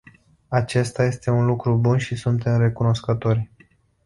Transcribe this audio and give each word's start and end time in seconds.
Acesta 0.47 1.03
este 1.03 1.31
un 1.31 1.45
lucru 1.45 1.75
bun 1.77 1.97
și 1.97 2.15
suntem 2.15 2.57
recunoscători. 2.57 3.51